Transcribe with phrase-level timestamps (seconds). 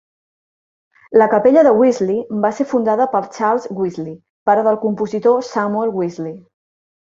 [1.21, 4.17] La capella de Wesley va ser fundada per Charles Wesley,
[4.51, 6.37] pare del compositor Samuel Wesley.